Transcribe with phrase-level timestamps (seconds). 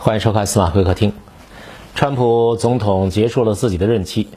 [0.00, 1.12] 欢迎收看司马会客厅。
[1.96, 4.28] 川普总统结束了自己的任期，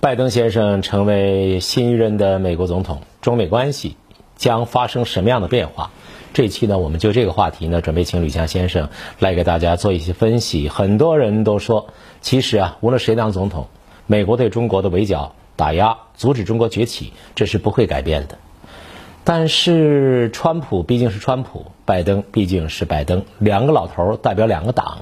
[0.00, 3.98] 拜登先生成为新一任的美国总统，中美关系
[4.36, 5.90] 将发生什么样的变化？
[6.32, 8.88] 这期呢，我们就这个话题呢，准备请吕强先生
[9.18, 10.70] 来给大家做一些分析。
[10.70, 11.88] 很多人都说，
[12.22, 13.66] 其实啊，无论谁当总统，
[14.06, 18.38] 美国对中国的围剿、打压、阻止中国崛起，这是不会改变的。
[19.30, 25.00] 但是，川普毕竟是川普，拜登毕竟是拜登，两个老头代表两个党，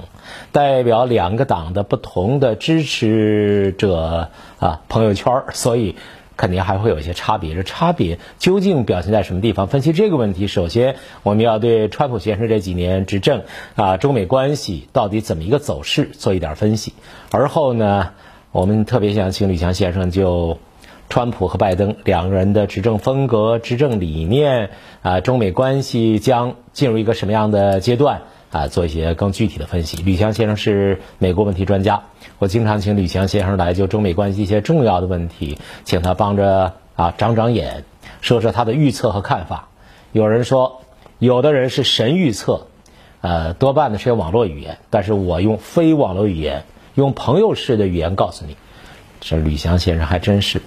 [0.51, 4.27] 代表两个党的不同的支持者
[4.59, 5.95] 啊朋友圈，所以
[6.35, 7.55] 肯定还会有一些差别。
[7.55, 9.67] 这差别究竟表现在什么地方？
[9.67, 13.43] 分析这个问题，首先我们要对川普先生这几年执政
[13.77, 16.91] 啊，中美关系到底怎么一个走势做一点分析。
[17.31, 18.09] 而后呢，
[18.51, 20.57] 我们特别想请吕强先生就。
[21.09, 24.71] 川普和拜登两个人的执政风格、执政理念
[25.01, 28.67] 啊，中美关系将进入一个什么样的阶段啊？
[28.67, 30.03] 做一些更具体的分析。
[30.03, 32.03] 吕强先生是美国问题专家，
[32.39, 37.85] 我经常请吕强先生来就中美关系一些重要的问题，请他帮着啊长长眼，
[38.19, 39.69] 说说他的预测和看法。
[40.11, 40.81] 有人说，
[41.19, 42.67] 有的人是神预测，
[43.21, 46.65] 呃，多半呢是用网络语言，但是我用非网络语言，
[46.95, 48.57] 用朋友式的语言告诉你。
[49.29, 50.61] 这吕翔先生还真是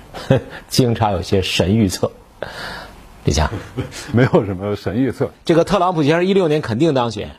[0.68, 2.10] 经常有些神预测。
[3.24, 3.50] 吕翔，
[4.12, 5.30] 没有什么神预测。
[5.46, 7.30] 这个特朗普先生一六年肯定当选，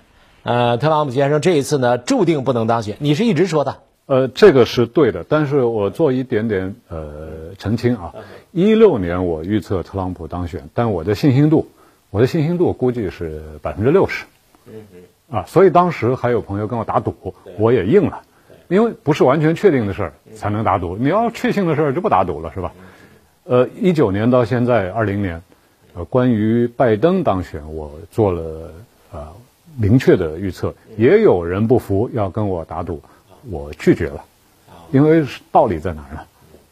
[0.41, 2.97] 呃，特朗普先生这一次呢注定不能当选。
[2.97, 3.77] 你是一直说的？
[4.07, 8.13] 呃，这个是对的，但是我做一点点呃澄清啊。
[8.51, 11.69] 一六年我预测特朗普当选，但我的信心度，
[12.09, 14.25] 我的信心度估计是百分之六十。
[14.65, 15.37] 嗯嗯。
[15.37, 18.23] 啊，所以当时还有朋友跟我打赌，我也应了。
[18.71, 22.71] 因为不是完全确定的事儿才能打赌，你要确信的事儿就不打赌了，是吧？
[23.43, 25.41] 呃，一九年到现在二零年，
[25.93, 28.71] 呃，关于拜登当选，我做了
[29.11, 29.27] 呃
[29.77, 30.73] 明确的预测。
[30.95, 33.01] 也有人不服要跟我打赌，
[33.49, 34.23] 我拒绝了，
[34.91, 36.21] 因为道理在哪儿呢？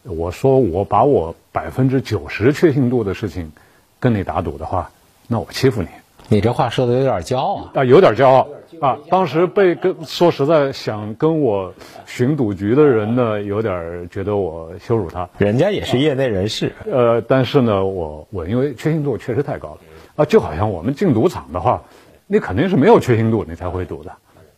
[0.04, 3.52] 我说我把我百分之九十确信度的事情
[4.00, 4.90] 跟你打赌的话，
[5.28, 5.90] 那我欺负你。
[6.30, 8.48] 你这话说的有点骄傲啊，有点骄傲
[8.82, 8.98] 啊！
[9.10, 11.74] 当时被跟说实在想跟我
[12.06, 15.30] 寻赌局的人呢，有点觉得我羞辱他。
[15.38, 19.78] 人家也是业内人士，呃，但是呢，我我因为确信度确实太高了
[20.16, 21.84] 啊，就好像我们进赌场的话，
[22.28, 24.14] 你肯定是没有确信度你才会赌的，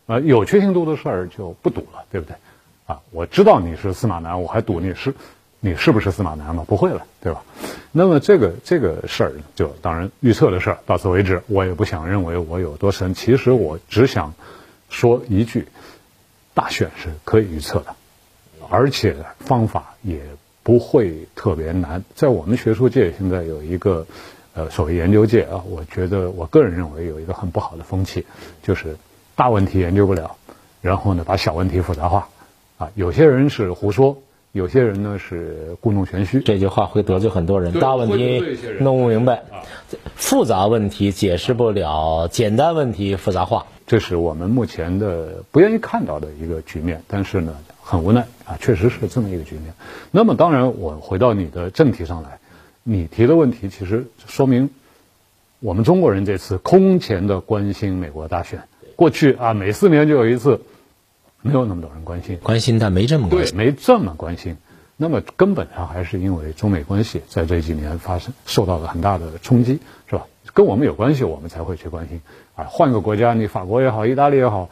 [0.06, 2.36] 啊，有确信度的事儿就不赌了，对不对？
[2.86, 5.14] 啊，我知道你是司马南，我还赌你是。
[5.64, 6.64] 你是不是司马南吗？
[6.66, 7.44] 不会了，对吧？
[7.92, 11.40] 那么这个这个事儿，就当然预测的事儿，到此为止。
[11.46, 13.14] 我也不想认为我有多神。
[13.14, 14.34] 其实我只想
[14.90, 15.68] 说一句：
[16.52, 17.94] 大选是可以预测的，
[18.70, 20.20] 而且方法也
[20.64, 22.02] 不会特别难。
[22.16, 24.04] 在我们学术界现在有一个
[24.54, 28.26] 呃所谓研究界啊，我觉得我个人认为有一个很不好的风气，
[28.64, 28.96] 就是
[29.36, 30.34] 大问题研究不了，
[30.80, 32.28] 然后呢把小问题复杂化
[32.78, 32.90] 啊。
[32.96, 34.20] 有些人是胡说。
[34.52, 37.72] 有些人呢是故弄玄虚，这句话会得罪很多人。
[37.80, 39.44] 大问题弄不明白，
[40.14, 47.02] 复杂问题解释不了，简单问题复杂化，这是我们目前的不愿意看到的一个局面。
[47.08, 49.72] 但是呢，很无奈啊，确实是这么一个局面。
[50.10, 52.38] 那么，当然我回到你的正题上来，
[52.82, 54.68] 你提的问题其实说明
[55.60, 58.64] 我们中国人这次空前的关心美国大选。
[58.96, 60.60] 过去啊，每四年就有一次。
[61.42, 64.56] 没有那么多人关心，关心但没这么关心，没这么关心。
[64.96, 70.26] 那么根本上还是因为中美关系在这几年发生受到了很大的冲击，是吧？
[70.54, 72.20] 跟我们有关系，我们才会去关心。
[72.54, 74.70] 啊，换个国家，你法国也好，意大利也好，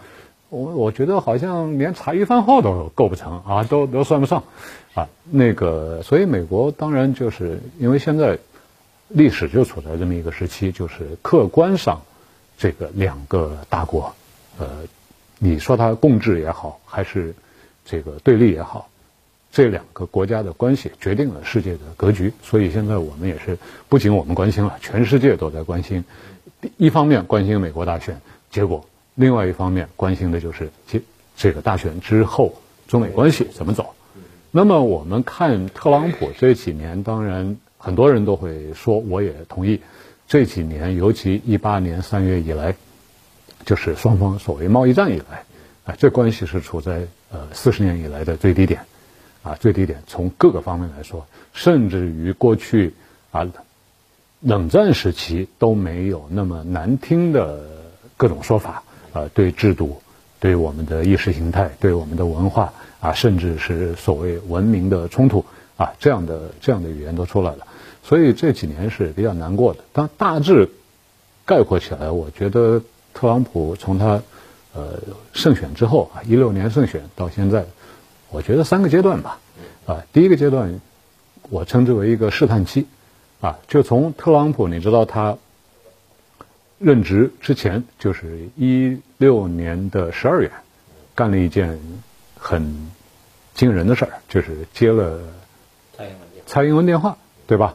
[0.49, 4.45] 我我觉得好像连茶余饭后都够不成啊，都都算不上。
[4.95, 8.39] 啊，那个，所以美国当然就是因为现在
[9.09, 12.03] 历史就处在这么一个时期，就是客观上
[12.57, 14.15] 这个两个大国，
[14.59, 14.69] 呃。
[15.43, 17.34] 你说它共治也好，还是
[17.87, 18.91] 这个对立也好，
[19.51, 22.31] 这两个国家的关系决定了世界的格局。
[22.43, 23.56] 所以现在我们也是
[23.89, 26.05] 不仅我们关心了，全世界都在关心。
[26.77, 28.21] 一方面关心美国大选
[28.51, 28.84] 结果，
[29.15, 31.01] 另外一方面关心的就是这
[31.39, 32.54] 这个大选之后
[32.87, 33.95] 中美关系怎么走。
[34.51, 39.81] 那么我们看特朗普这几年，当然很多人都会说，我也同意，
[40.28, 42.75] 这几年尤其一八年三月以来。
[43.71, 45.45] 就是双方所谓贸易战以来，
[45.84, 48.81] 啊，这关系是处在呃四十年以来的最低点，
[49.45, 50.03] 啊，最低点。
[50.09, 52.95] 从各个方面来说，甚至于过去
[53.31, 53.47] 啊
[54.41, 57.65] 冷战时期都没有那么难听的
[58.17, 58.83] 各种说法，
[59.13, 60.03] 啊，对制度、
[60.41, 65.45] 对我们的意识形态、对我们的文化啊，甚至是所谓文明的冲突
[65.77, 67.69] 啊，这样的这样的语言都出来了。
[68.03, 69.84] 所以这几年是比较难过的。
[69.93, 70.71] 但大致
[71.47, 72.83] 概括起来，我觉得。
[73.15, 74.22] 特朗普从他
[74.74, 74.98] 呃
[75.33, 77.66] 胜选之后啊，一六年胜选到现在，
[78.30, 79.39] 我觉得三个阶段吧，
[79.86, 80.80] 啊，第一个阶段
[81.48, 82.86] 我称之为一个试探期，
[83.41, 85.36] 啊，就从特朗普，你知道他
[86.78, 90.51] 任职之前，就是一六年的十二月，
[91.15, 91.78] 干了一件
[92.39, 92.91] 很
[93.54, 95.21] 惊人的事儿，就是接了
[96.47, 97.74] 蔡英文电话，对吧？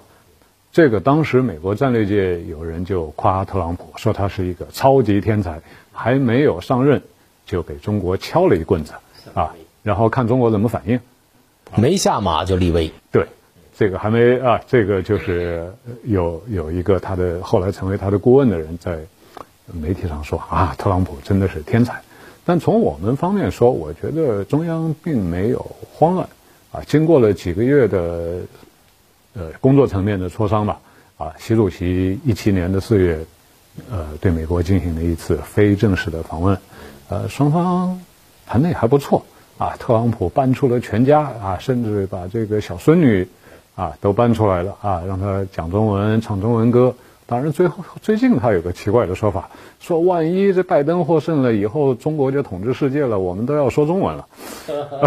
[0.75, 5.61] 这个当时美国战略界有人就夸特朗普，说他是一个超级天才，
[5.93, 7.01] 还没有上任
[7.45, 8.91] 就给中国敲了一棍子
[9.33, 10.99] 啊，然后看中国怎么反应。
[11.77, 12.91] 没下马就立威。
[13.09, 13.25] 对，
[13.77, 15.71] 这个还没啊，这个就是
[16.03, 18.99] 有有一个他的后来成为他的顾问的人在
[19.67, 22.01] 媒体上说啊，特朗普真的是天才。
[22.43, 26.27] 但从我们方面说，我觉得中央并没有慌乱
[26.73, 28.41] 啊，经过了几个月的。
[29.37, 30.79] 呃，工作层面的磋商吧，
[31.17, 33.19] 啊，习主席一七年的四月，
[33.91, 36.57] 呃，对美国进行了一次非正式的访问，
[37.09, 38.01] 呃，双方
[38.47, 39.25] 谈的也还不错，
[39.57, 43.27] 啊，特朗普搬出了全家，啊，甚至把这个小孙女，
[43.75, 46.95] 啊，都搬出来了，啊，让他讲中文，唱中文歌。
[47.27, 49.49] 当然，最后最近他有个奇怪的说法，
[49.79, 54.27] 说万一这拜登获胜了以后，中国就统治世界了，我们都要说中文了。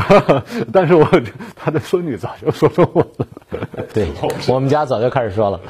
[0.72, 1.08] 但是我
[1.54, 3.26] 他的孙女早就说中文了。
[3.94, 4.08] 对，
[4.48, 5.60] 我们家早就开始说了。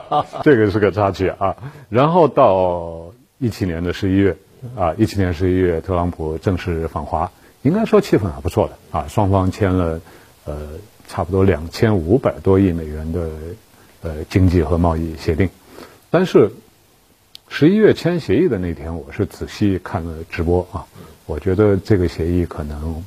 [0.44, 1.56] 这个是个插曲啊。
[1.88, 3.06] 然后到
[3.38, 4.36] 一七年的十一月，
[4.76, 7.30] 啊，一七年十一月，特朗普正式访华，
[7.62, 9.06] 应该说气氛还不错的啊。
[9.08, 9.98] 双方签了
[10.44, 10.54] 呃
[11.08, 13.30] 差不多两千五百多亿美元的
[14.02, 15.48] 呃经济和贸易协定。
[16.14, 16.52] 但是，
[17.48, 20.86] 十一月签协议的那天，我是仔细看了直播啊。
[21.26, 23.04] 我觉得这个协议可能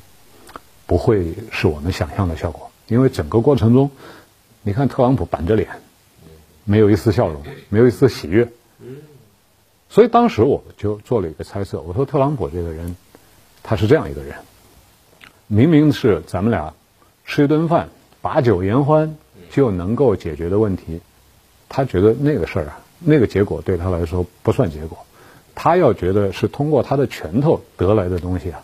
[0.84, 3.90] 不会是我们想象的效果，因为整个过程中，
[4.60, 5.70] 你看特朗普板着脸，
[6.64, 8.46] 没有一丝笑容，没有一丝喜悦。
[9.88, 12.94] 所以当时我就做了一个猜测，我说特朗普这个人，
[13.62, 14.36] 他是这样一个人，
[15.46, 16.74] 明明是咱们俩
[17.24, 17.88] 吃一顿饭、
[18.20, 19.16] 把酒言欢
[19.50, 21.00] 就能够解决的问题，
[21.70, 22.80] 他觉得那个事儿啊。
[22.98, 24.98] 那个结果对他来说不算结果，
[25.54, 28.60] 他要觉得是通过他的拳头得来的东西啊，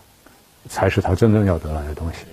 [0.69, 2.27] 才是他真正要得来的东西。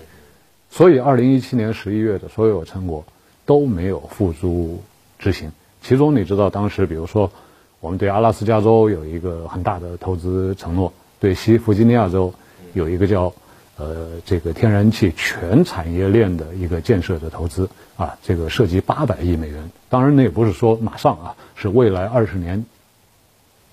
[0.69, 3.03] 所以，二零一七年十一月的所有成果
[3.45, 4.81] 都没有付诸
[5.19, 5.51] 执行。
[5.81, 7.31] 其中，你知道当时，比如说，
[7.79, 12.33] 我们对阿拉斯加州有一个很大的投资承诺，对西弗吉尼亚州
[12.73, 13.33] 有一个叫。
[13.81, 17.67] 呃，这个天然气全产业链的一个建设的投资
[17.97, 19.71] 啊，这个涉及八百亿美元。
[19.89, 22.63] 当然，那也不是说马上啊，是未来二十年，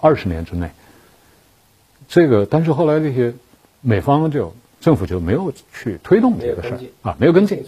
[0.01, 0.71] 二十年之内。
[2.09, 3.35] 这个，但是后来这些
[3.83, 7.67] 美方就政府就没有去推动这个事儿啊，没有跟进。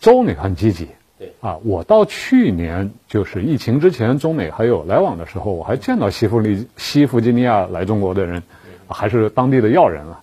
[0.00, 0.88] 中美很积极，
[1.18, 8.42] 对啊，我到去年就是疫情之前，中美还有来往的时候，我还见到西弗利西弗吉尼亚来中国的人，
[8.86, 10.20] 还是当地的要人啊。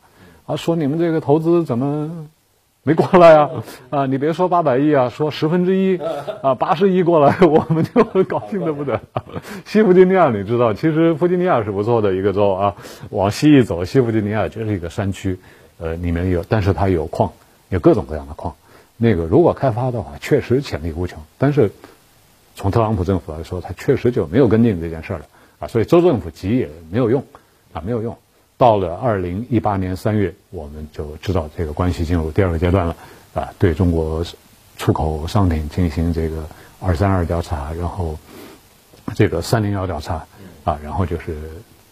[0.52, 2.28] 啊，说你们这个投资怎么
[2.84, 3.50] 没过来啊？
[3.90, 5.98] 啊，你别说八百亿啊，说十分之一
[6.42, 9.00] 啊，八十亿过来，我们就高兴的不得。
[9.66, 12.76] 西弗吉尼亚，你知道，其实弗吉尼亚是不错的一个州啊。
[13.12, 15.40] 往西一走，西弗吉尼亚就是一个山区，
[15.80, 17.32] 呃，里面有，但是它有矿，
[17.70, 18.54] 有各种各样的矿。
[18.98, 21.18] 那个如果开发的话，确实潜力无穷。
[21.38, 21.72] 但是
[22.56, 25.26] 从特朗普政府来说，他确实就没有跟进这件事儿了
[25.60, 25.68] 啊。
[25.70, 27.24] 所以州政府急也没有用
[27.72, 28.18] 啊，没有用。
[28.62, 32.96] 到了二零一八年三月，我们就知道这个关系进入第二个阶段了，
[33.34, 34.24] 啊，对中国
[34.78, 36.46] 出口商品进行这个
[36.80, 38.20] 二三二调查，然后
[39.16, 40.28] 这个三零幺调查，
[40.64, 41.36] 啊，然后就是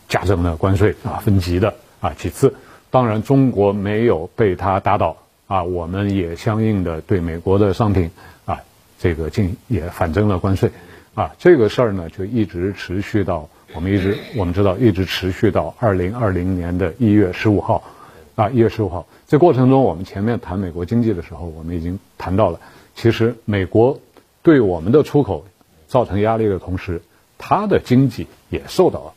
[0.08, 2.14] 加征了关税啊，分级的啊。
[2.16, 2.54] 其次，
[2.92, 8.12] 当然中国没有被他打倒啊，我们也相应的对美国的商品
[8.46, 8.62] 啊，
[9.00, 10.70] 这个进也反征了关税
[11.16, 11.32] 啊。
[11.40, 13.50] 这个事儿呢，就一直持续到。
[13.74, 17.84] 我们一直我们知道，一直持续到二零二零年的一月十五号，
[18.36, 19.06] 啊，一月十五号。
[19.28, 22.60] 这过程中，我们前面谈美国经济的时候，我们已经谈到了，
[22.96, 24.00] 其实美国
[24.42, 25.46] 对我们的出口
[25.88, 27.04] 造成压力的同时，
[27.38, 29.14] 它的经济也受到了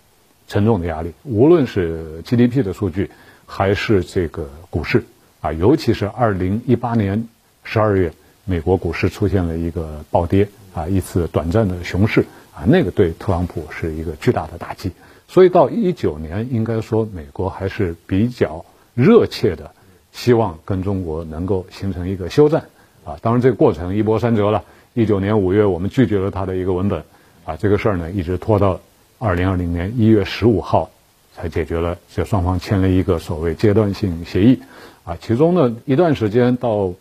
[0.49, 1.13] 沉重的压力。
[1.25, 3.11] 无论是 GDP 的数据，
[3.47, 5.05] 还是这个股市，
[5.41, 7.27] 啊，尤其是二零一八年
[7.65, 8.13] 十二月，
[8.45, 12.27] 美国股市出现了一个暴跌，啊，一次短暂的熊市。
[12.55, 14.93] 啊，那个对特朗普是一个巨大的打击，
[15.27, 19.71] 所以到一九年，应该说美国还是比较热切的，
[20.13, 22.65] 希望跟中国能够形成一个休战。
[23.05, 24.65] 啊，当然这个过程一波三折了。
[24.93, 27.03] 一九年五月，我们拒绝了他的一个文本，
[27.47, 28.79] 啊，这个事儿呢一直拖到
[29.19, 30.91] 二零二零年一月十五号
[31.35, 34.61] 才解决了，就双方签了一个所谓阶段性协议。
[35.05, 36.93] 啊，其中呢一段时间到。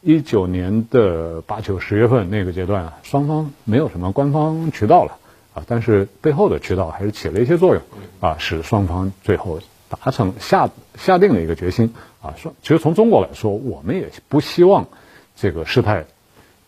[0.00, 5.18] 一九年的八九十月份那个阶段啊，双方没有什么官方渠道了
[5.54, 7.82] 啊，但是背后的渠道还是起了一些作用
[8.20, 14.86] 啊，使双方最后达成下下定了一个决心啊，说其实从中国来说，我们也不希望
[15.34, 16.04] 这个事态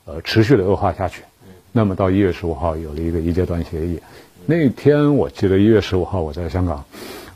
[0.06, 1.22] 呃持续的恶化下去。
[1.72, 4.00] 那么到一月十五号有了一个一阶段协议，
[4.46, 6.84] 那天我记得一月十五号我在香港，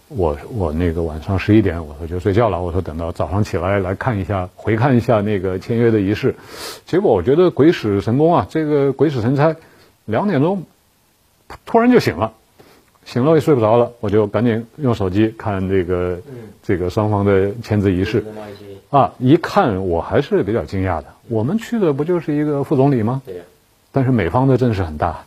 [0.09, 6.35] 我我那个晚上十一点我说就睡觉了，我说等到早上起来来看一下回看一下那个签约的仪式，
[6.87, 9.57] 结果我觉得鬼使神工啊，这个鬼使神差，
[10.05, 10.65] 两点钟
[11.65, 12.33] 突然就醒了。
[13.07, 16.21] 醒了也睡不着了，我就赶紧用手机看这个
[16.63, 18.25] 这个双方的签字仪式
[18.89, 19.13] 啊！
[19.19, 21.09] 一看我还是比较惊讶的。
[21.29, 23.21] 我们去的不就是一个副总理吗？
[23.27, 23.43] 对呀。
[23.93, 25.27] 但是美方的阵势很大，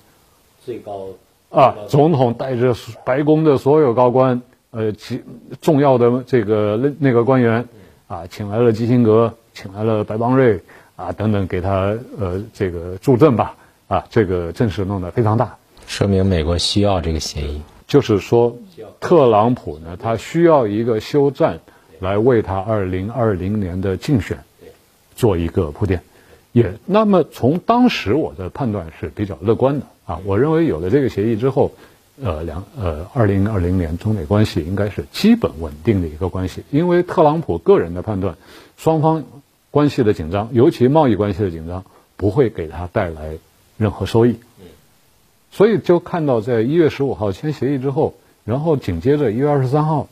[0.66, 1.10] 最高
[1.52, 2.74] 啊，总统带着
[3.06, 5.22] 白宫的所有高官，呃，其
[5.62, 7.68] 重要的这个那那个官员
[8.08, 10.62] 啊，请来了基辛格，请来了白邦瑞
[10.96, 13.56] 啊等等，给他呃这个助阵吧
[13.88, 15.56] 啊，这个阵势弄得非常大。
[15.88, 18.58] 说明美国需要这个协议，就是说，
[19.00, 21.60] 特朗普呢，他需要一个休战，
[22.00, 24.38] 来为他二零二零年的竞选
[25.16, 26.02] 做一个铺垫。
[26.52, 31.72] 也那么从当时我的判断是比较乐观的啊，我认为有了这个协议之后，
[32.22, 38.36] 呃两呃二零二零年中美关系应该是基本稳定的一个关系，因为特朗普个人的判断，
[38.78, 39.24] 双方
[39.72, 43.38] 关系的紧张，尤其贸易关系的紧张，不会给他带来
[43.78, 44.38] 任何收益。
[45.52, 50.08] 所以就看到在一月十五号签协议之后，然后紧接着一月二十三号，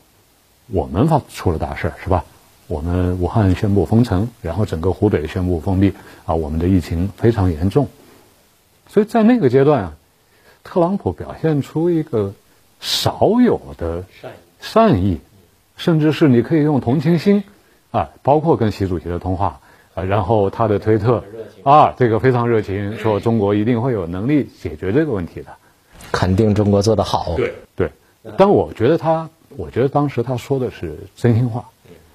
[0.68, 2.24] 我们发出了大事儿是吧？
[2.68, 5.94] 我们武汉宣布封城，然后整个湖北宣布封闭
[6.26, 7.88] 啊，我们的疫情非常严重。
[8.88, 9.98] 所以在那个阶段啊，
[10.66, 12.34] 特朗普表现出一个
[12.82, 15.20] 少有的善意，善意，
[15.78, 17.46] 甚至是你可以用同情心
[17.92, 19.62] 啊，包括跟习主席的通话
[19.94, 21.24] 啊，然后他的推特。
[21.64, 25.48] 啊，这个非常热情，说中国一定会有能力解决这个问题的，
[26.12, 27.34] 肯定中国做得好。
[27.36, 27.90] 对对，
[28.38, 31.66] 但我觉得他，我觉得当时他说的是真心话，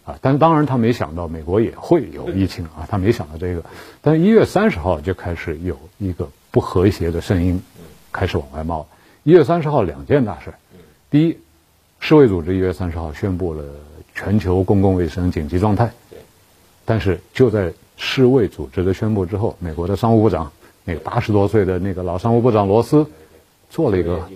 [0.04, 3.64] 啊，但当然他没想到美国也会有疫情啊，他没想到这个。
[4.02, 7.60] 但是一月三十号就开始有一个不和谐的声音
[8.12, 8.86] 开始往外冒。
[9.22, 10.54] 一月三十号两件大事，
[11.10, 11.38] 第一，
[11.98, 13.62] 世卫组织一月三十号宣布了
[14.14, 15.90] 全球公共卫生紧急状态，
[16.84, 17.72] 但是就在。
[18.02, 20.50] 世卫组织的宣布之后，美国的商务部长，
[20.86, 23.06] 那个八十多岁的那个老商务部长罗斯，
[23.68, 24.26] 做了一个，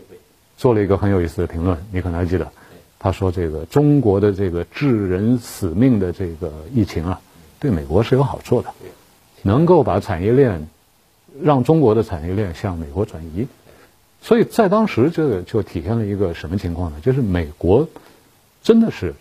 [0.58, 2.46] 做了一个很有意思的评论，你可能还记得，
[2.98, 7.18] 他说这个中国的这个致人死命的这个疫情啊，
[7.58, 8.68] 对美国是有好处的，
[9.40, 10.68] 能够把产业链，
[11.40, 13.46] 让中国的产业链向美国转移，
[14.24, 16.96] 所以在当时这个就体现了一个什么情况呢？
[17.02, 17.86] 就是美国
[18.62, 19.14] 真的是，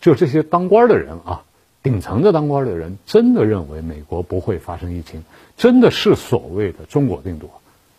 [0.00, 1.42] 就这些当官的人啊。
[1.82, 5.22] 顶层的当官的人真的认为美国不会发生疫情，
[5.56, 7.48] 真的是所谓的中国病毒，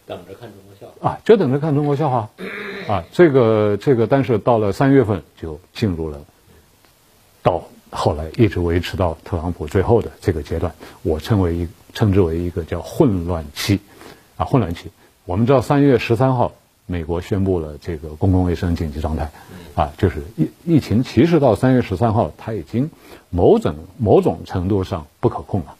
[0.05, 2.29] 等着看中国笑话啊，就等着看中国笑话
[2.89, 3.05] 啊。
[3.13, 6.19] 这个这个，但是到了三月份就进入了，
[7.41, 13.79] 到后来一直维持到特朗普最后的这个阶段，我称为一称之为一个叫混乱期
[14.35, 14.91] 啊，混乱期。
[15.27, 16.53] 我们知道三月十三号。
[16.89, 19.29] 美国宣布了这个公共卫生紧急状态，
[19.75, 22.89] 啊，就是疫疫情，其实到三月十三号，它已经
[23.29, 25.75] 某种某种程度上不可控了，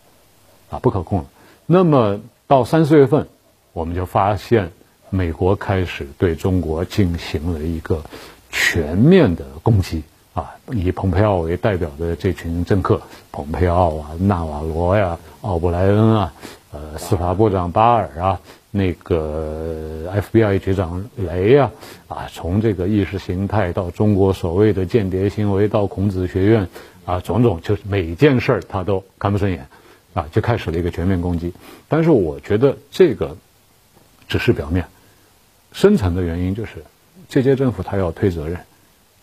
[0.70, 1.26] 啊，不可控了。
[1.66, 3.30] 那么到三四月份，
[3.72, 4.74] 我们就发现
[5.10, 8.04] 美国开始对中国进行了一个
[8.50, 10.04] 全面的攻击，
[10.38, 13.02] 啊，以蓬佩奥为代表的这群政客，
[13.32, 16.32] 蓬佩奥啊、纳瓦罗呀、奥布莱恩啊、
[16.72, 18.40] 呃，司法部长巴尔啊。
[18.70, 21.72] 那个 FBI 局长雷呀，
[22.08, 26.68] 啊，从这个意识形态到中国所谓的间谍行为，到孔子学院，
[27.06, 29.66] 啊，种种就是每件事儿他都看不顺眼，
[30.14, 31.52] 啊，就开始了一个全面攻击。
[31.88, 33.36] 但是我觉得这个
[34.28, 34.86] 只是表面，
[35.72, 36.84] 深层的原因就是
[37.28, 38.60] 这届政府他要推责任，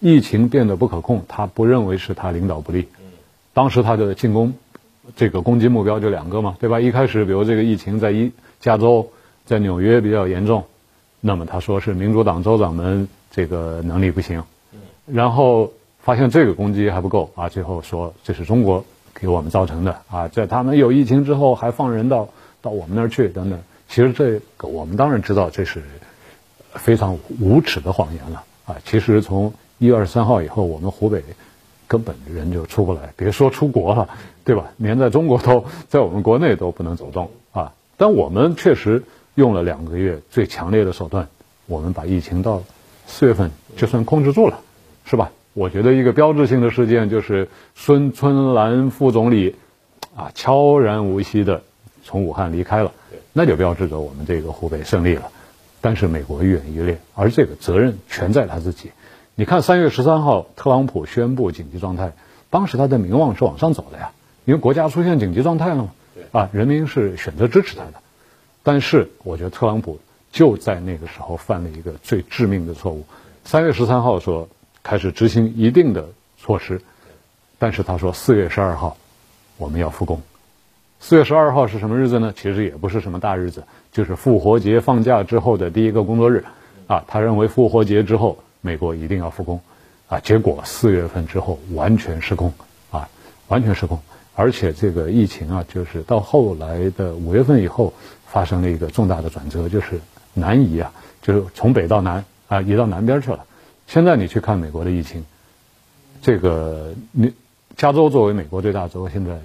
[0.05, 2.89] 疫情变得不可控，他不认为是他领导不力。
[3.55, 4.53] 当时他的进攻
[5.17, 6.79] 这个攻击目标就两个嘛，对吧？
[6.79, 8.31] 一开始比如这个疫情在一
[8.61, 9.11] 加州。
[9.47, 10.65] 在纽约比较严重，
[11.21, 14.43] 那么他说是民主党州长们这个能力不行，
[15.05, 15.71] 然后
[16.01, 18.83] 发现这个攻击还不够啊，最后说这是中国
[19.13, 22.27] 给我们造成的啊，在他们有疫情之后还放人到
[22.63, 25.83] 到我们那儿去等等，其实这个我们当然知道这是
[26.73, 31.23] 非常无耻的谎言了啊，其实从一月二十三号以后，我们湖北
[31.87, 34.09] 根本人就出不来，别说出国了，
[34.45, 34.71] 对吧？
[34.77, 39.03] 连在中国都在我们国内都不能走动啊，但我们确实。
[39.37, 41.27] 用了两个月最强烈的手段，
[41.67, 42.63] 我们把疫情到
[43.09, 44.61] 四月份就算控制住了，
[45.07, 45.33] 是吧？
[45.55, 49.57] 我觉得一个标志性的事件就是孙春兰副总理
[50.15, 51.65] 啊悄然无息的
[52.05, 52.93] 从武汉离开了，
[53.33, 55.25] 那就标志着我们这个湖北胜利了。
[55.81, 58.93] 但是美国愈演愈烈，而这个责任全在他自己。
[59.37, 62.13] 你看三月十三号，特朗普宣布紧急状态，
[62.51, 64.13] 当时他的名望是往上走的呀，
[64.45, 65.91] 因为国家出现紧急状态了嘛，
[66.31, 67.95] 啊，人民是选择支持他的。
[68.63, 69.99] 但是我觉得特朗普
[70.31, 73.05] 就在那个时候犯了一个最致命的错误。
[73.45, 74.49] 三月十三号说
[74.85, 76.81] 开始执行一定的措施，
[77.59, 78.97] 但是他说四月十二号
[79.57, 80.23] 我们要复工。
[81.01, 82.33] 四月十二号是什么日子呢？
[82.37, 86.45] 其实也不是什么大日子，就是复活节放假之后的第一个工作日。
[86.87, 89.61] 啊，他认为复活节之后美国一定要复工，
[90.09, 92.51] 啊，结果四月份之后完全失控，
[92.91, 93.07] 啊，
[93.49, 94.01] 完全失控，
[94.35, 97.93] 而且这个疫情啊，就是到后来的五月份以后
[98.27, 100.01] 发生了一个重大的转折，就是
[100.33, 100.91] 南移啊，
[101.21, 103.45] 就是从北到南啊，移到南边去了。
[103.87, 105.23] 现在你去看美国的疫情，
[106.23, 107.35] 这个你
[107.77, 109.39] 加州作为美国最大州，现在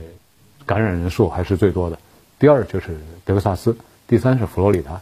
[0.66, 2.00] 感染人数还是最多的，
[2.40, 3.76] 第二就是德克萨斯，
[4.08, 5.02] 第三是佛罗里达。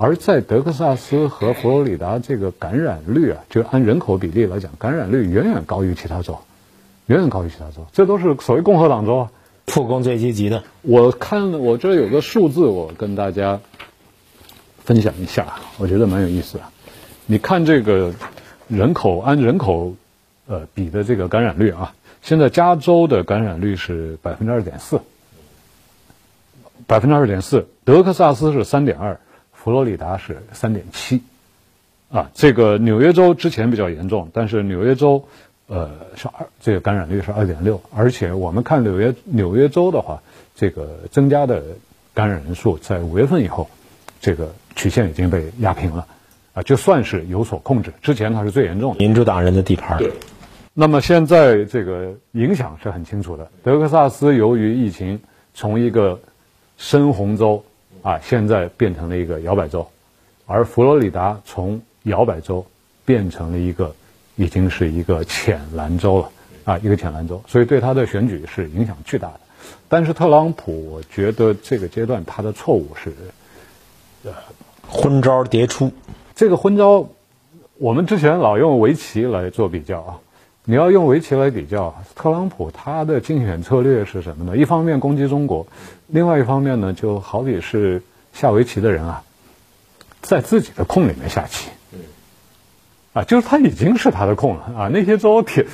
[0.00, 6.38] 而在德克萨斯和佛罗里达，这个感染率啊，就按人口比例来讲，感染率远远高于其他州，
[7.06, 7.84] 远远高于其他州。
[7.92, 9.30] 这都是所谓共和党州啊，
[9.66, 10.62] 复工最积极的。
[10.82, 13.58] 我看我这有个数字，我跟大家
[14.84, 16.64] 分享一下，我觉得蛮有意思的。
[17.26, 18.14] 你看这个
[18.68, 19.96] 人口按人口
[20.46, 25.00] 呃比的这个感染率啊，现在加州的感染率是百分之二点四，
[26.86, 29.18] 百分之二点四，德克萨斯是三点二。
[29.68, 31.20] 佛罗里达是三点七，
[32.10, 35.28] 啊，这个纽约州之前比较严重，但是纽约州，
[35.66, 40.22] 呃，是二，这个感染率是二点六，而且我们看纽约纽约州的话，
[40.56, 41.62] 这个增加的
[42.14, 43.68] 感染人数在五月份以后，
[44.22, 46.06] 这个曲线已经被压平了，
[46.54, 48.98] 啊，就算是有所控制，之前它是最严重的。
[49.00, 49.98] 民主党人的地盘。
[49.98, 50.10] 对。
[50.72, 55.20] 那么现在这个影响是很清楚的，德克萨斯由于疫情
[55.52, 56.20] 从一个
[56.78, 57.62] 深红州。
[58.02, 59.88] 啊，现在变成了一个摇摆州，
[60.46, 62.64] 而佛罗里达从摇摆州
[63.04, 63.94] 变成了一个，
[64.36, 66.30] 已经是一个浅蓝州了，
[66.64, 69.40] 啊，一个浅蓝州，所以对他的选举是影响巨大的。
[69.88, 73.12] 但是特朗普，我觉得这个阶段他的错误是，
[74.24, 74.32] 呃，
[74.86, 75.92] 昏招迭出。
[76.34, 77.08] 这个昏招，
[77.78, 80.18] 我们之前老用围棋来做比较啊。
[80.70, 84.54] 你要用围棋来比较，特朗普他的竞选策略是什么呢？
[84.54, 85.66] 一方面攻击中国，
[86.08, 88.02] 另外一方面呢，就好比是
[88.34, 89.24] 下围棋的人啊，
[90.20, 91.70] 在自己的空里面下棋，
[93.14, 94.88] 啊，就是他已经是他的空了啊。
[94.92, 95.64] 那些州铁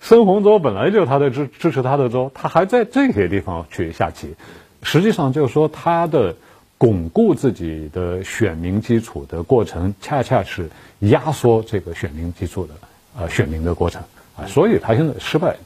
[0.00, 4.36] 深红州本来就他的支支持他的州，他还在这些地方去下棋，
[4.80, 6.36] 实际上就是说他的
[6.78, 12.74] 巩固自己的选民基础的过程，恰恰是压缩这个选民基础的
[13.18, 14.04] 呃选民的过程。
[14.36, 15.56] 啊，所以他现在失败，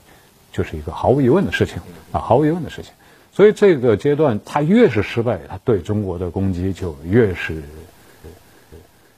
[0.52, 1.76] 就是一个毫无疑问的事情
[2.12, 2.92] 啊，毫无疑问的事情。
[3.32, 7.62] 所以这个阶段他越是失败，他对中国的攻击就越是，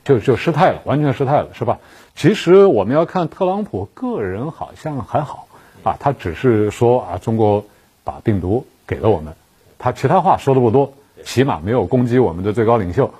[0.04, 1.78] 就就失态了，完全失态了，是吧？
[2.14, 5.48] 其实我们要看特朗普个人好像还好
[5.82, 7.64] 啊，他只是说啊，中国
[8.04, 9.34] 把病毒给了我们，
[9.78, 10.92] 他其他话说的不多，
[11.24, 13.12] 起码没有攻击我们的最高领袖，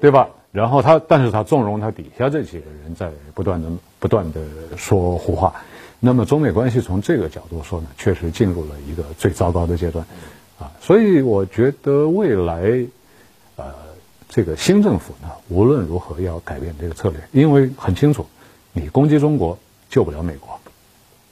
[0.00, 0.28] 对吧？
[0.54, 4.40] 然后他，但是他纵容他底下这几个人在不断的、不断的
[4.76, 5.52] 说胡话。
[5.98, 10.06] 那么中美关系从这个角度说呢，确实进入了一个最糟糕的阶段，
[10.60, 12.86] 啊，所以我觉得未来，
[13.56, 13.74] 呃，
[14.28, 18.24] 这个新政府呢，无论如何要改变这个策略，因为很清楚，
[18.72, 19.58] 你攻击中国
[19.90, 20.60] 救不了美国，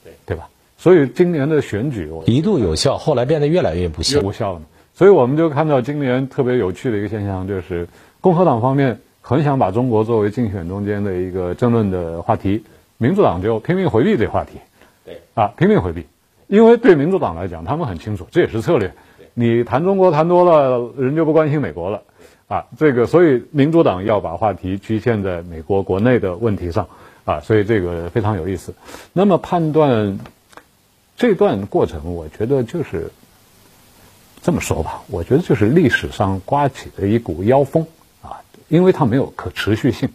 [0.03, 0.49] 对对吧？
[0.77, 4.61] 所以今年的选举一度有效，后来变得越来越不效，无效了。
[4.93, 7.87] 所以我们就看到今年特别有趣的一个现象，就是
[8.19, 8.99] 共和党方面。
[9.25, 12.65] 很想把中国作为竞选中间的一个争论的话题，
[12.97, 14.57] 民主党就拼命回避这话题，
[15.05, 16.05] 对，啊，拼命回避，
[16.47, 18.93] 因为对民主党来讲，他们很清楚，这也是策略。
[19.33, 22.03] 你谈中国谈多了，人就不关心美国了，
[22.49, 26.89] 啊，这个，所以民主党要把话题局限在美国国内的问题上，
[27.23, 28.73] 啊，所以这个非常有意思。
[29.13, 30.19] 那么判断
[31.15, 33.09] 这段过程，我觉得就是
[34.41, 37.87] 这么说吧，我觉得就是历史上刮起的一股妖风。
[38.67, 40.09] 因为它没有可持续性，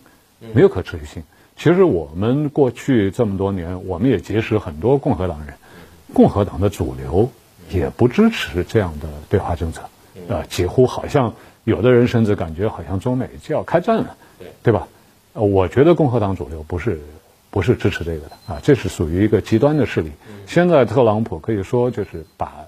[0.53, 1.23] 没有可持续性。
[1.57, 5.55] 其实我们过去这么多年，我们也结识很多共和党人，
[6.13, 7.31] 共和党的主流
[7.71, 9.83] 也不支持这样的对华政策，
[10.29, 11.35] 啊，几乎好像
[11.65, 14.17] 有的人甚至感觉好像中美就要开战了，
[14.63, 14.87] 对吧？
[15.33, 17.01] 我觉得共和党主流不是
[17.51, 20.11] 不是支持这个的啊，这是属于一个极端的势力。
[20.47, 22.67] 现在特朗普可以说就是把。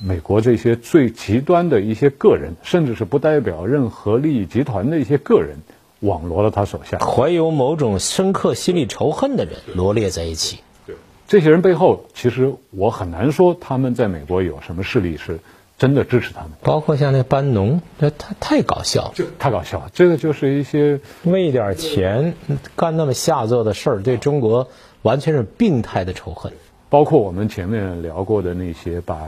[0.00, 5.56] 美国这些最极端的一些个人，甚至是不代表任何利益集团的一些个人，
[6.00, 10.60] 网罗了他手下，怀有某种深刻心理仇恨的人罗列在一起。
[10.86, 10.94] 对，
[11.26, 15.40] 这些人背后，其实我很难说他们在美国有什么势力是
[15.76, 16.50] 真的支持他们。
[16.62, 19.90] 包括像那班农，这太太搞笑，太搞笑了。
[19.92, 22.34] 这个就是一些为一点钱
[22.76, 24.68] 干那么下作的事儿，对中国
[25.02, 26.52] 完全是病态的仇恨。
[26.88, 29.18] 包括我们前面聊过的那些，把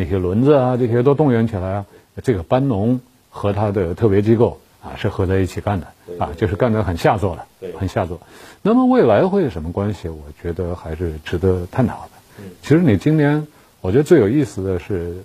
[0.00, 1.86] 那些轮子啊这些都动员起来啊，
[2.22, 5.86] 这个班农和他的特别机构啊是合在一起干的
[6.18, 8.18] 啊，就是干得很下作的，很下作。
[8.62, 10.08] 那么未来会是什么关系？
[10.08, 12.44] 我觉得还是值得探讨的。
[12.62, 13.46] 其实你今年，
[13.82, 15.22] 我觉得最有意思的是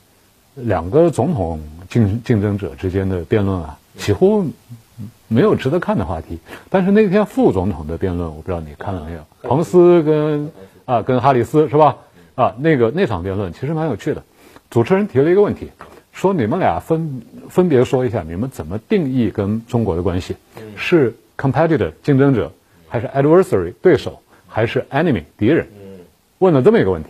[0.56, 4.46] 两个总统竞竞争者之间的辩论啊，几乎
[5.30, 6.40] 没有值得看的话题。
[6.70, 9.20] 但是那天副总统的辩论，我不知道你看了没有？
[9.42, 10.52] 彭斯跟
[10.84, 11.98] 啊，跟哈里斯是吧？
[12.36, 14.24] 啊，那个那场辩论其实蛮有趣的。
[14.70, 15.70] 主持人提了一个问题，
[16.12, 20.36] 说你们俩分分别说一下，你们怎么定义跟中国的关系？
[20.76, 22.52] 是 competitor 竞争者，
[22.88, 25.68] 还是 adversary 对手，还是 enemy 敌人？
[26.40, 27.10] 问了这么一个问题。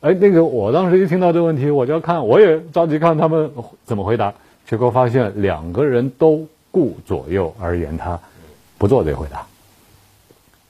[0.00, 3.52] 哎，那个我当时一听到这个问题，我就要看，我也着急看他们
[3.84, 4.34] 怎么回答。
[4.66, 8.18] 结果发现两个人都顾左右而言他，
[8.78, 9.46] 不做这回答。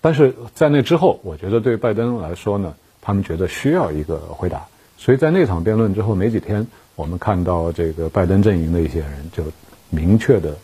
[0.01, 9.45] 但是在那之后，我觉得对拜登来说呢，他们觉得需要一个回答，所以在那场辩论之后没几天，我们看到这个拜登阵营的一些人就
[9.91, 10.57] 明确的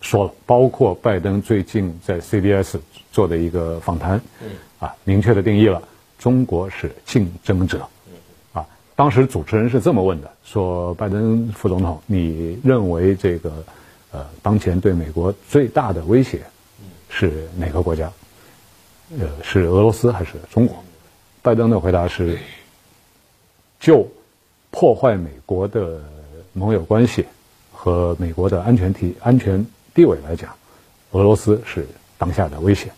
[0.00, 2.78] 说了，包括拜登最近在 CBS
[3.12, 4.20] 做的一个访谈，
[4.78, 5.82] 啊，明确的定义了
[6.18, 7.86] 中国是竞争者，
[8.52, 13.64] 啊，当时主持人是这么问的，说拜登副总统，你认为这个
[14.10, 16.40] 呃当前对美国最大的威胁
[17.08, 18.10] 是哪个国家？
[19.20, 20.82] 呃，是俄罗斯还是中国？
[21.42, 22.38] 拜登的回答是：
[23.82, 24.08] 就
[24.70, 26.00] 破坏美国的
[26.52, 27.26] 盟友关系
[27.72, 30.54] 和美国的安全体安全地位来讲，
[31.10, 31.84] 俄罗斯是
[32.16, 32.92] 当下的威胁，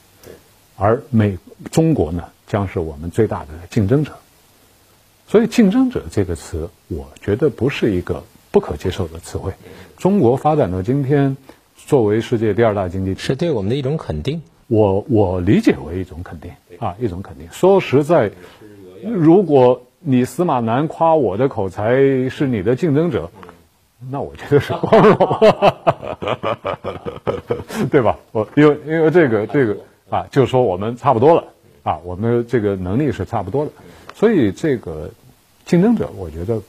[0.77, 1.38] 而美
[1.73, 4.12] 中国呢，将是我们最大的竞争者。
[5.27, 9.55] 所以，“竞争者”这个词，我觉得不是一个不可接受的词汇。
[9.97, 11.35] 中国发展到今天，
[11.75, 14.42] 作为世界第二大经济体，是对我们的一种肯定。
[14.66, 17.49] 我我理解为一种肯定啊，一种肯定。
[17.51, 18.31] 说实在，
[19.03, 23.30] 如果你司马南夸我的口才是你的竞争者，
[24.10, 25.16] 那我觉得是光荣，
[27.90, 28.18] 对吧？
[28.32, 29.78] 我因为因为这个这个
[30.10, 31.44] 啊，就是说我们差不多了
[31.82, 33.72] 啊，我们这个能力是差不多的，
[34.14, 35.08] 所以这个
[35.64, 36.60] 竞争者，我觉得。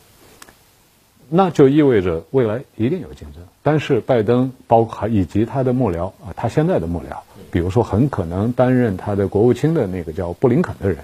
[1.28, 7.18] 那就意味着未来一定有竞争，但是拜登包括以及他的幕僚啊，他现在的幕僚，
[7.50, 11.00] 比如说很可能担任他的国务卿的那个叫布林肯的人，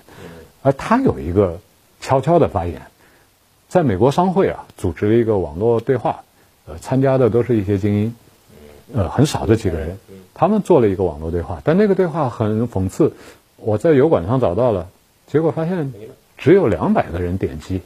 [0.62, 1.60] 而他有一个
[2.02, 2.82] 悄悄的发言，
[3.70, 6.24] 在美国商会啊组织了一个网络对话，
[6.66, 8.16] 呃，参加的都是一些精英，
[8.94, 9.98] 呃，很少的几个人，
[10.34, 13.14] 他们做了一个网络对话，但那个对话很讽刺，
[13.56, 14.90] 我在油管上找到了，
[15.28, 15.94] 结果发现
[16.38, 17.82] 只有两百个人点击，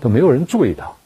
[0.00, 0.96] 都没有人注意到。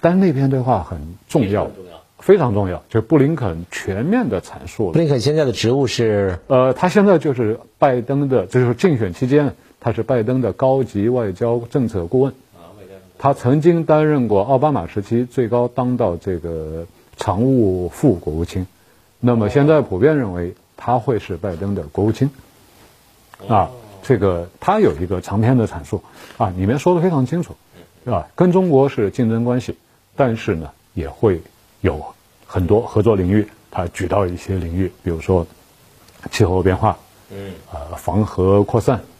[0.00, 1.70] 但是那篇对话很重要，
[2.18, 4.92] 非常重要，就是布林肯全面的阐述了。
[4.92, 12.32] 布林肯现在的职务是，呃，他现在就是拜登的，就是竞选期间，他是拜登的高级外交政策顾问。
[13.18, 18.64] 他曾经担任过奥巴马时期最高当到这个常务副国务卿，
[19.18, 22.30] 那么现在普遍认为他会是拜登的国务卿。
[23.48, 23.68] 啊，
[24.02, 26.00] 这个他有一个长篇的阐述，
[26.38, 27.56] 啊，里面说的非常清楚。
[28.04, 28.26] 是吧？
[28.34, 29.76] 跟中国是竞争关系，
[30.16, 31.40] 但是呢，也会
[31.82, 32.04] 有
[32.44, 33.46] 很多合作领域。
[33.70, 35.46] 他举到一些领域，比如说
[36.32, 36.98] 气候变化，
[37.30, 39.11] 嗯，呃，防核扩散，嗯，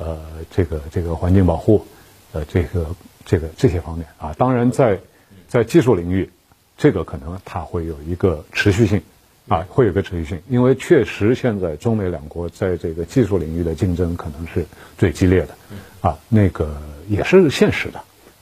[0.00, 0.18] 呃，
[0.50, 1.86] 这个这个环境保护，
[2.32, 2.86] 呃，这个
[3.24, 4.34] 这个这些方面啊。
[4.36, 4.98] 当然，在
[5.46, 6.28] 在技术领域，
[6.76, 9.00] 这个可能它会有一个持续性，
[9.46, 14.66] 啊，会有个持续性，因为确实现在中美两国在这个技术领域的竞争可能是
[14.98, 15.54] 最激烈的，
[16.00, 18.00] 啊，那个也是现实的。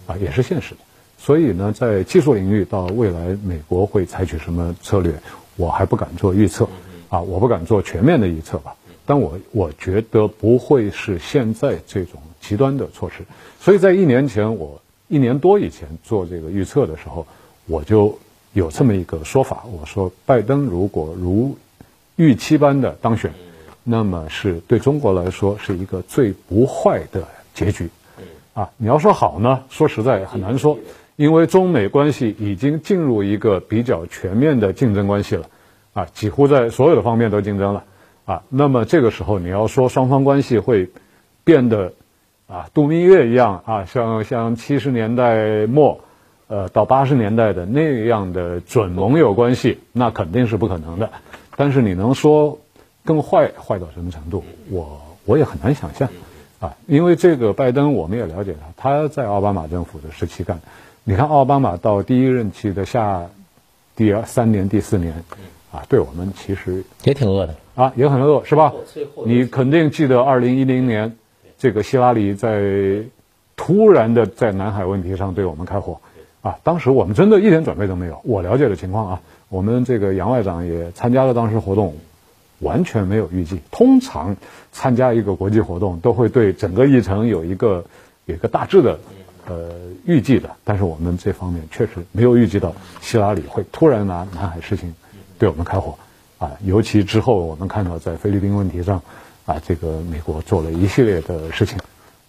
[0.08, 0.80] 啊，也是现实的，
[1.18, 5.12] 所以呢，在技术领域，到未来美国会采取什么策略，
[5.56, 6.66] 我还不敢做预测，
[7.10, 8.74] 啊，我不敢做全面的预测吧。
[9.08, 13.24] 但我我觉得不会是现在这种极端的措施。
[13.58, 17.26] 所以在一年前，我一年多以前做这个预测的时候，
[17.64, 18.18] 我就
[18.52, 21.56] 有这么一个说法，我说拜登如果如
[22.16, 23.32] 预期般的当选，
[23.82, 27.88] 那么是对中国来说是一个最不坏的结局。
[28.52, 30.78] 啊，你要说好呢，说实在很难说，
[31.16, 35.48] 因为中美关系已经进入一个比较全面的竞争关系了，
[35.94, 37.84] 啊，几乎在所有的方面都竞争了，
[38.28, 40.90] 啊，那么这个时候你要说双方关系会
[41.44, 41.94] 变得
[42.46, 46.02] 啊度蜜月一样啊，像像七十年代末，
[46.46, 51.08] 呃到八十年代的那样的准盟友关系，那肯定是不可能的。
[51.56, 52.58] 但是你能说
[53.02, 56.10] 更坏坏到什么程度，我我也很难想象。
[56.60, 60.60] 啊，因为这个拜登，我们也了解他，他在奥巴马政府的时期干，
[61.02, 63.28] 你看奥巴马到第一任期的下
[63.96, 65.24] 第二三年、第四年，
[65.70, 68.72] 啊，对我们其实也挺饿的啊，也很饿，是吧？
[69.26, 71.16] 你肯定记得二零一零年，
[71.58, 73.02] 这个希拉里在
[73.56, 76.00] 突然的在南海问题上对我们开火，
[76.42, 78.20] 啊，当时我们真的一点准备都没有。
[78.24, 81.96] 我了解的情况啊，我们这个杨外长也参加了当时活动，
[82.60, 83.60] 完全没有预计。
[83.70, 84.36] 通常
[84.72, 87.84] 参加一个国际活动都会对整个议程有一个
[88.24, 88.98] 有一个大致的。
[89.50, 89.70] 呃，
[90.04, 94.94] 预计的，但是我们这方面确实没有预计到希拉里会突然拿南海事情
[95.38, 95.96] 对我们开火，
[96.38, 99.00] 啊，尤其之后我们看到在菲律宾问题上，
[99.46, 101.78] 啊，这个美国做了一系列的事情，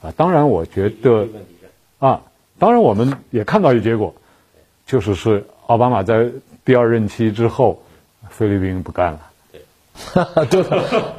[0.02, 1.28] 啊，当然我觉得，
[2.00, 2.22] 啊，
[2.58, 4.14] 当然我们也看到一结果，
[4.86, 6.30] 就是是奥巴马在
[6.64, 7.82] 第二任期之后，
[8.30, 9.29] 菲律宾不干了。
[10.14, 10.64] 哈哈，杜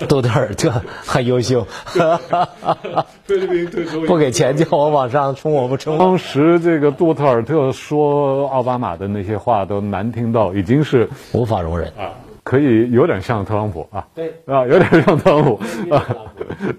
[0.07, 1.67] 杜特尔特很优秀，
[3.25, 5.99] 菲律宾退出，不给钱叫我往上冲，我不冲。
[5.99, 11.89] 当时这个杜特尔特说奥巴马的那些话都难听到已经是无法容忍。
[11.99, 12.13] 啊，
[12.43, 14.35] 可以有点像特朗普啊，对。
[14.47, 15.61] 啊，有点像特朗普
[15.95, 16.17] 啊，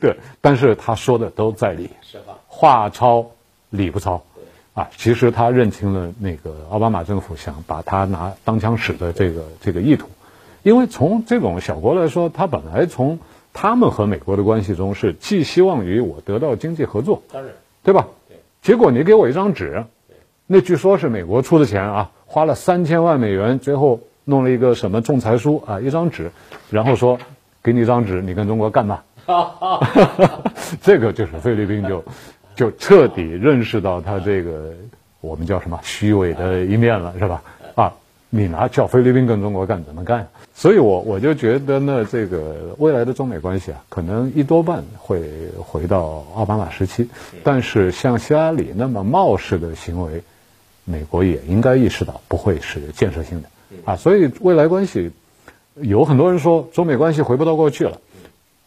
[0.01, 1.89] 对，但是他说的都在理，
[2.47, 3.27] 话糙
[3.69, 4.23] 理不糙，
[4.73, 10.09] 啊，其实他认清了那个奥巴马政府想把他拿当枪使的这个这个意图。
[10.63, 13.19] 因为从这种小国来说，他本来从
[13.53, 17.51] 他们和美国的关系中是寄希望于我得到经济合作，当然，
[17.83, 18.07] 对吧？
[18.61, 19.85] 结果你给我一张纸，
[20.45, 26.31] 那据说是美国出的钱啊，花了三千万美元，最后弄了一个什么仲裁书啊，一张纸，
[26.69, 27.17] 然后说
[27.63, 29.03] 给你一张纸，你跟中国干吧。
[30.81, 32.03] 这个就是菲律宾就
[32.55, 34.73] 就彻底认识到他这个
[35.21, 37.41] 我们叫什么虚伪的一面了，是吧？
[38.31, 38.33] 啊。
[38.33, 40.25] 你拿叫菲律宾跟中国干怎么干？
[40.55, 45.21] 所以我我就觉得呢，这个未来的中美关系啊，可能一多半会
[45.57, 47.09] 回到奥巴马时期。
[47.43, 50.23] 但是像希拉里那么冒失的行为，
[50.85, 53.49] 美国也应该意识到不会是建设性的
[53.83, 53.97] 啊。
[53.97, 55.11] 所以未来关系
[55.75, 57.99] 有很多人说中美关系回不到过去了，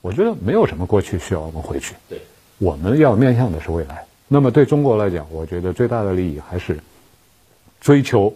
[0.03, 1.95] 我觉得没有什么过去需要我们回去。
[2.11, 2.21] 对，
[2.59, 4.05] 我们要面向的是未来。
[4.29, 6.79] 那么对中国来讲，我觉得最大的利益还是
[7.81, 8.35] 追求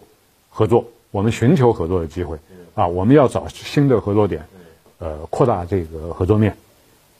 [0.49, 0.83] 合作。
[1.11, 2.37] 我们寻求合作的机会，
[2.75, 4.45] 啊，我们要找新的合作点，
[4.99, 6.55] 呃，扩大这个合作面，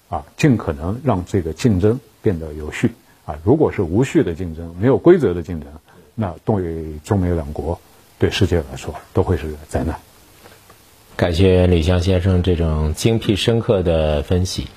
[0.10, 2.92] 啊，尽可能让这个竞争变得有序，
[3.26, 5.68] 啊，如果是无序的竞争，没有规则的竞争，
[6.14, 7.80] 那对中美两国，
[8.20, 10.00] 对世界来说都会是灾难。
[11.16, 14.68] 感谢李湘先生这种精辟深刻的分析。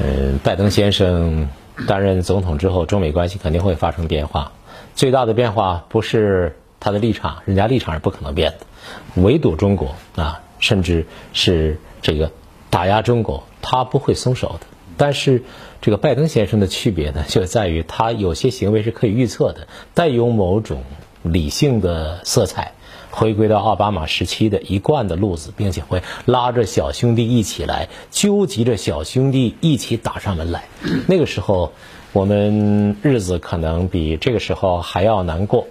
[0.00, 1.48] 嗯，拜登先生
[1.86, 4.52] 担任总统之后，中美关系肯定会发生变化，
[4.94, 6.56] 最大的变化不是。
[6.80, 12.30] 他的立场，人家立场是不可能变的，围堵中国啊，甚至是这个
[12.70, 14.66] 打压中国，他不会松手的。
[14.96, 15.44] 但是，
[15.80, 20.82] 这个拜登先生的区别呢，就在于他有些行为是可以预测的，带有某种
[21.22, 22.72] 理性的色彩，
[23.12, 30.64] 回归到奥巴马时期的一贯的路子，并且会拉着小兄弟一起来，纠集着小兄弟一起打上门来。
[31.06, 31.72] 那个时候，
[32.12, 35.68] 我们日子可能比这个时候还要难过。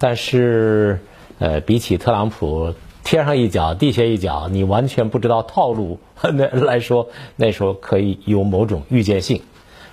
[0.00, 0.98] 但是，
[1.38, 6.00] 呃，比起特朗普天上一脚地下一脚，你完全不知道套路
[6.32, 9.42] 那来说，那时候可以有某种预见性。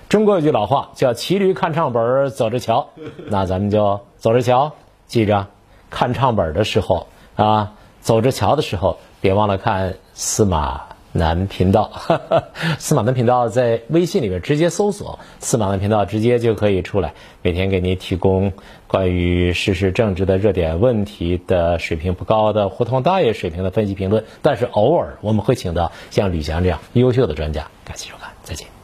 [0.08, 2.88] 中国有句老话叫“骑驴看唱本走着瞧”，
[3.28, 4.72] 那咱们就走着瞧。
[5.06, 5.46] 记着，
[5.90, 10.87] 看唱本的时候啊，走着瞧的时候，别忘了看司马。
[11.18, 11.92] 南频道，
[12.78, 17.12] 司马南频道在微信里面直接搜索“司马南频道”，直接就可以出来。
[17.42, 18.52] 每天给您提供
[18.86, 27.68] 关于时事政治的热点问题的水平不高的胡同大爷水平的分析评论，但是偶尔我们会请到像吕翔这样优秀的专家。
[27.84, 28.77] 感谢收看，再见。